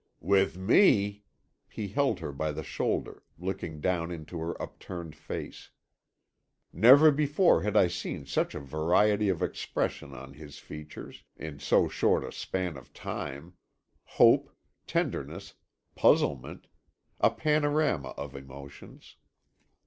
[0.23, 1.25] "With me,"
[1.69, 5.69] he held her by the shoulder, looking down into her upturned face.
[6.73, 11.87] Never before had I seen such a variety of expression on his features, in so
[11.87, 13.53] short a span of time,
[14.17, 14.49] hope,
[14.87, 15.53] tenderness,
[15.93, 16.65] puzzlement,
[17.19, 19.17] a panorama of emotions.